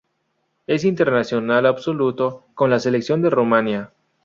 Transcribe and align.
Es 0.65 0.83
internacional 0.83 1.67
absoluto 1.67 2.47
con 2.55 2.71
la 2.71 2.79
Selección 2.79 3.21
de 3.21 3.29
Rumanía. 3.29 3.93